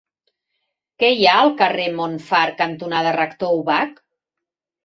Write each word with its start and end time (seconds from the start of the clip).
Què 1.03 1.09
hi 1.17 1.27
ha 1.31 1.35
al 1.41 1.53
carrer 1.59 1.85
Montfar 1.99 2.41
cantonada 2.63 3.15
Rector 3.19 3.55
Ubach? 3.63 4.05